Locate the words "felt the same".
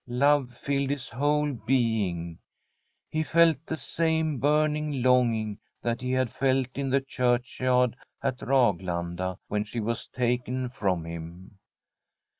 3.21-4.39